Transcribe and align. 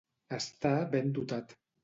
Estar 0.37 0.73
ben 0.95 1.13
dotat. 1.19 1.57